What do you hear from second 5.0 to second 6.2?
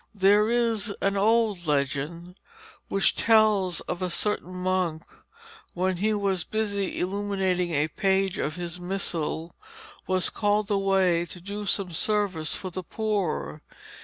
who, when he